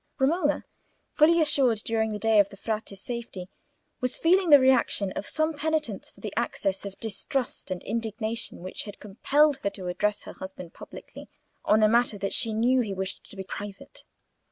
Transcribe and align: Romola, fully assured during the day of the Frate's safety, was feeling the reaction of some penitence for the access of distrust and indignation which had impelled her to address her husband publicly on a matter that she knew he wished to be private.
Romola, 0.17 0.65
fully 1.13 1.39
assured 1.39 1.77
during 1.85 2.09
the 2.09 2.17
day 2.17 2.39
of 2.39 2.49
the 2.49 2.57
Frate's 2.57 2.99
safety, 2.99 3.47
was 3.99 4.17
feeling 4.17 4.49
the 4.49 4.57
reaction 4.59 5.11
of 5.11 5.27
some 5.27 5.53
penitence 5.53 6.09
for 6.09 6.21
the 6.21 6.33
access 6.35 6.85
of 6.85 6.97
distrust 6.97 7.69
and 7.69 7.83
indignation 7.83 8.63
which 8.63 8.85
had 8.85 8.97
impelled 9.05 9.57
her 9.57 9.69
to 9.69 9.85
address 9.85 10.23
her 10.23 10.33
husband 10.33 10.73
publicly 10.73 11.29
on 11.65 11.83
a 11.83 11.87
matter 11.87 12.17
that 12.17 12.33
she 12.33 12.51
knew 12.51 12.79
he 12.81 12.95
wished 12.95 13.23
to 13.29 13.35
be 13.35 13.43
private. 13.43 14.03